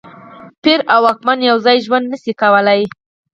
پیر 0.61 0.79
او 0.93 0.99
واکمن 1.05 1.39
یو 1.49 1.57
ځای 1.65 1.77
ژوند 1.85 2.05
نه 2.11 2.17
شي 2.23 2.33
کولای. 2.41 2.81